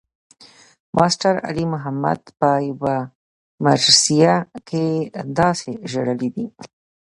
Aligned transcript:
ماسټر 0.97 1.35
علي 1.47 1.65
محمد 1.73 2.19
پۀ 2.39 2.51
يو 2.65 2.73
مرثيه 3.65 4.35
کښې 4.67 4.87
داسې 5.39 5.71
ژړلے 5.91 6.29
دے 6.35 6.45